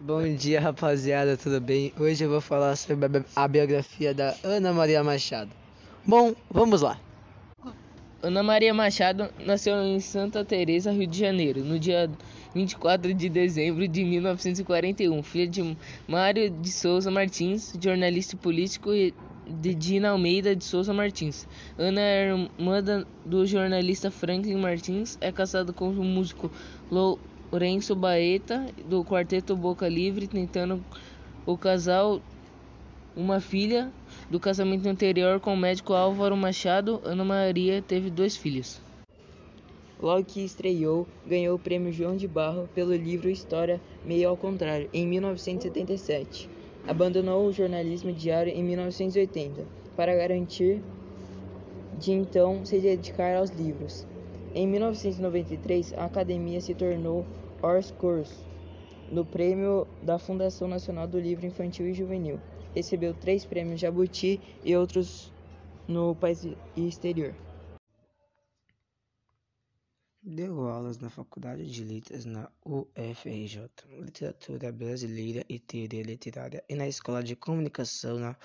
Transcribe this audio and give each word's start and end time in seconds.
Bom 0.00 0.34
dia, 0.36 0.60
rapaziada, 0.60 1.36
tudo 1.36 1.60
bem? 1.60 1.92
Hoje 1.98 2.24
eu 2.24 2.30
vou 2.30 2.40
falar 2.40 2.76
sobre 2.76 3.22
a 3.34 3.48
biografia 3.48 4.14
da 4.14 4.34
Ana 4.44 4.72
Maria 4.72 5.02
Machado. 5.02 5.50
Bom, 6.06 6.34
vamos 6.48 6.82
lá. 6.82 7.00
Ana 8.22 8.42
Maria 8.42 8.72
Machado 8.72 9.28
nasceu 9.44 9.74
em 9.82 9.98
Santa 9.98 10.44
Teresa, 10.44 10.92
Rio 10.92 11.06
de 11.06 11.18
Janeiro, 11.18 11.64
no 11.64 11.78
dia 11.78 12.08
24 12.54 13.12
de 13.12 13.28
dezembro 13.28 13.86
de 13.88 14.04
1941, 14.04 15.22
filha 15.22 15.48
de 15.48 15.76
Mário 16.06 16.50
de 16.50 16.70
Souza 16.70 17.10
Martins, 17.10 17.74
jornalista 17.80 18.36
político, 18.36 18.94
e 18.94 19.12
de 19.48 19.74
Dina 19.74 20.10
Almeida 20.10 20.54
de 20.54 20.64
Souza 20.64 20.92
Martins. 20.92 21.48
Ana 21.76 22.00
é 22.00 22.28
irmã 22.28 22.82
do 23.24 23.46
jornalista 23.46 24.10
Franklin 24.10 24.56
Martins, 24.56 25.18
é 25.20 25.32
casada 25.32 25.72
com 25.72 25.88
o 25.88 26.04
músico 26.04 26.50
Lourenço 27.50 27.96
Baeta, 27.96 28.66
do 28.84 29.02
quarteto 29.02 29.56
Boca 29.56 29.88
Livre, 29.88 30.26
tentando 30.26 30.84
o 31.46 31.56
casal 31.56 32.20
uma 33.16 33.40
filha. 33.40 33.90
Do 34.30 34.38
casamento 34.38 34.86
anterior 34.86 35.40
com 35.40 35.54
o 35.54 35.56
médico 35.56 35.94
Álvaro 35.94 36.36
Machado, 36.36 37.00
Ana 37.02 37.24
Maria 37.24 37.80
teve 37.80 38.10
dois 38.10 38.36
filhos. 38.36 38.82
Logo 39.98 40.24
que 40.24 40.44
estreou, 40.44 41.08
ganhou 41.26 41.56
o 41.56 41.58
prêmio 41.58 41.90
João 41.90 42.16
de 42.16 42.28
Barro 42.28 42.68
pelo 42.74 42.94
livro 42.94 43.30
História 43.30 43.80
Meio 44.04 44.28
ao 44.28 44.36
Contrário, 44.36 44.90
em 44.92 45.06
1977. 45.06 46.50
Abandonou 46.86 47.46
o 47.46 47.52
jornalismo 47.52 48.12
diário 48.12 48.52
em 48.52 48.62
1980 48.62 49.64
para 49.96 50.14
garantir 50.14 50.82
de 51.98 52.12
então 52.12 52.64
se 52.64 52.78
dedicar 52.78 53.36
aos 53.36 53.50
livros. 53.50 54.06
Em 54.54 54.66
1993, 54.66 55.92
a 55.94 56.06
academia 56.06 56.60
se 56.60 56.74
tornou 56.74 57.26
hors 57.62 57.90
course 57.90 58.34
no 59.10 59.24
prêmio 59.24 59.86
da 60.02 60.18
Fundação 60.18 60.66
Nacional 60.66 61.06
do 61.06 61.18
Livro 61.20 61.46
Infantil 61.46 61.86
e 61.86 61.94
Juvenil. 61.94 62.40
Recebeu 62.74 63.12
três 63.14 63.44
prêmios 63.44 63.80
Jabuti 63.80 64.40
e 64.64 64.76
outros 64.76 65.32
no 65.86 66.14
país 66.14 66.46
e 66.76 66.88
exterior. 66.88 67.34
Deu 70.22 70.68
aulas 70.68 70.98
na 70.98 71.08
Faculdade 71.08 71.70
de 71.70 71.84
Letras 71.84 72.24
na 72.24 72.50
UFRJ, 72.64 73.70
Literatura 74.00 74.70
Brasileira 74.70 75.44
e 75.48 75.58
Teoria 75.58 76.02
Literária, 76.02 76.62
e 76.68 76.74
na 76.74 76.86
Escola 76.86 77.22
de 77.22 77.34
Comunicação 77.34 78.18
na 78.18 78.36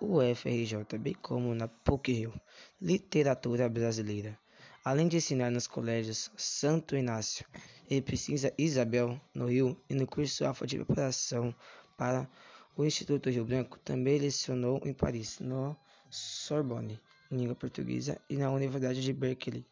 UFRJ, 0.00 0.98
bem 0.98 1.14
como 1.14 1.54
na 1.54 1.68
PUC-Rio, 1.68 2.32
Literatura 2.80 3.68
Brasileira. 3.68 4.38
Além 4.84 5.08
de 5.08 5.16
ensinar 5.16 5.50
nos 5.50 5.66
colégios 5.66 6.30
Santo 6.36 6.96
Inácio 6.96 7.44
e 7.88 8.00
Princesa 8.00 8.52
Isabel, 8.56 9.20
no 9.34 9.46
Rio, 9.46 9.76
e 9.88 9.94
no 9.94 10.06
curso 10.06 10.44
Alfa 10.44 10.66
de 10.66 10.76
Preparação 10.76 11.54
para 11.96 12.28
o 12.76 12.84
Instituto 12.84 13.30
Rio 13.30 13.44
Branco, 13.44 13.78
também 13.80 14.18
lecionou 14.18 14.80
em 14.84 14.92
Paris, 14.92 15.38
no 15.38 15.76
Sorbonne, 16.10 17.00
língua 17.30 17.54
portuguesa, 17.54 18.20
e 18.28 18.36
na 18.36 18.50
Universidade 18.50 19.02
de 19.02 19.12
Berkeley, 19.12 19.66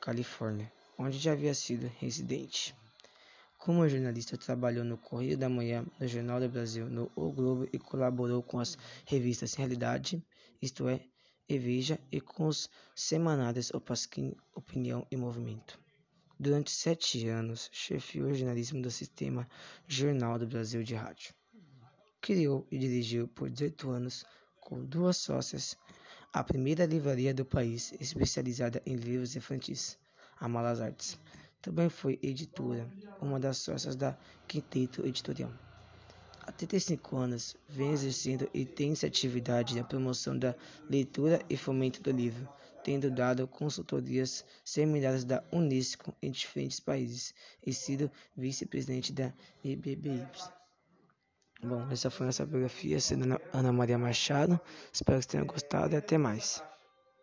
Califórnia 0.00 0.72
onde 0.98 1.18
já 1.18 1.32
havia 1.32 1.54
sido 1.54 1.90
residente. 1.98 2.74
Como 3.58 3.88
jornalista, 3.88 4.36
trabalhou 4.36 4.84
no 4.84 4.96
Correio 4.96 5.36
da 5.36 5.48
Manhã, 5.48 5.84
no 5.98 6.06
Jornal 6.06 6.40
do 6.40 6.48
Brasil, 6.48 6.86
no 6.86 7.10
O 7.14 7.32
Globo 7.32 7.68
e 7.72 7.78
colaborou 7.78 8.42
com 8.42 8.60
as 8.60 8.78
revistas 9.04 9.54
Realidade, 9.54 10.22
Isto 10.62 10.88
É, 10.88 11.00
e 11.48 11.58
Veja 11.58 11.98
e 12.10 12.20
com 12.20 12.46
os 12.46 12.68
semanários 12.94 13.70
O 13.70 13.80
Pasquim, 13.80 14.34
Opinião 14.54 15.06
e 15.10 15.16
Movimento. 15.16 15.78
Durante 16.38 16.70
sete 16.70 17.26
anos, 17.28 17.70
chefiou 17.72 18.28
o 18.28 18.34
jornalismo 18.34 18.82
do 18.82 18.90
sistema 18.90 19.48
Jornal 19.86 20.38
do 20.38 20.46
Brasil 20.46 20.82
de 20.82 20.94
Rádio. 20.94 21.34
Criou 22.20 22.66
e 22.70 22.78
dirigiu 22.78 23.28
por 23.28 23.48
18 23.48 23.90
anos, 23.90 24.24
com 24.60 24.84
duas 24.84 25.16
sócias, 25.16 25.76
a 26.32 26.44
primeira 26.44 26.84
livraria 26.84 27.32
do 27.32 27.44
país 27.44 27.94
especializada 28.00 28.82
em 28.84 28.96
livros 28.96 29.36
infantis, 29.36 29.98
a 30.38 30.48
Malas 30.48 30.80
Artes. 30.80 31.18
Também 31.62 31.88
foi 31.88 32.18
editora, 32.22 32.86
uma 33.20 33.40
das 33.40 33.58
sócias 33.58 33.96
da 33.96 34.18
Quinteto 34.46 35.06
Editorial. 35.06 35.52
Há 36.46 36.52
35 36.52 37.16
anos, 37.16 37.56
vem 37.68 37.90
exercendo 37.90 38.48
intensa 38.54 39.08
atividade 39.08 39.74
na 39.74 39.82
promoção 39.82 40.38
da 40.38 40.54
leitura 40.88 41.40
e 41.50 41.56
fomento 41.56 42.00
do 42.00 42.12
livro, 42.12 42.48
tendo 42.84 43.10
dado 43.10 43.48
consultorias 43.48 44.44
seminários 44.64 45.24
da 45.24 45.42
Unesco 45.50 46.14
em 46.22 46.30
diferentes 46.30 46.78
países 46.78 47.34
e 47.66 47.74
sido 47.74 48.08
vice-presidente 48.36 49.12
da 49.12 49.34
IBBY. 49.64 50.24
Bom, 51.64 51.90
essa 51.90 52.10
foi 52.10 52.26
nossa 52.26 52.46
biografia, 52.46 53.00
sendo 53.00 53.40
Ana 53.52 53.72
Maria 53.72 53.98
Machado. 53.98 54.60
Espero 54.92 55.18
que 55.18 55.26
tenham 55.26 55.46
gostado 55.46 55.94
e 55.94 55.96
até 55.96 56.16
mais. 56.16 56.62